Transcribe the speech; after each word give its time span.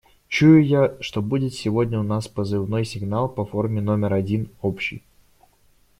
Чую 0.27 0.65
я, 0.65 0.97
что 0.99 1.21
будет 1.21 1.53
сегодня 1.53 1.99
у 1.99 2.01
нас 2.01 2.27
позывной 2.27 2.85
сигнал 2.85 3.29
по 3.29 3.45
форме 3.45 3.81
номер 3.81 4.13
один 4.15 4.49
общий. 4.63 5.03